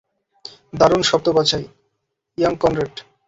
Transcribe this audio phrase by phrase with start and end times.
[0.73, 1.65] দারুণ শব্দ বাছাই,
[2.37, 2.93] ইয়াং কনরেড।